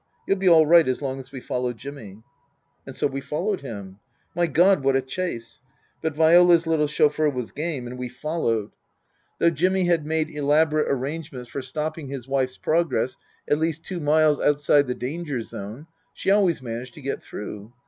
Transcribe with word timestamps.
You'll 0.27 0.37
be 0.39 0.49
all 0.49 0.65
right 0.65 0.87
as 0.87 0.99
long 0.99 1.19
as 1.19 1.31
we 1.31 1.41
follow 1.41 1.73
Jimmy." 1.73 2.23
And 2.87 2.95
so 2.95 3.05
we 3.05 3.21
followed 3.21 3.61
him. 3.61 3.99
My 4.33 4.47
God, 4.47 4.83
what 4.83 4.95
a 4.95 5.01
chase! 5.03 5.59
But 6.01 6.15
Viola's 6.15 6.65
little 6.65 6.87
chauffeur 6.87 7.29
was 7.29 7.51
game 7.51 7.85
and 7.85 7.99
we 7.99 8.09
followed. 8.09 8.71
Book 8.71 8.71
III: 8.71 9.49
His 9.49 9.49
Book 9.51 9.57
305 9.59 9.59
Though 9.59 9.59
Jimmy 9.77 9.85
had 9.87 10.07
made 10.07 10.31
elaborate 10.35 10.87
arrangements 10.91 11.49
for 11.49 11.61
stopping 11.61 12.07
his 12.07 12.27
wife's 12.27 12.57
progress 12.57 13.15
at 13.47 13.59
least 13.59 13.83
two 13.83 13.99
miles 13.99 14.39
outside 14.41 14.87
the 14.87 14.95
danger 14.95 15.39
zone 15.43 15.85
she 16.15 16.31
always 16.31 16.63
managed 16.63 16.95
to 16.95 17.01
get 17.01 17.21
through. 17.21 17.71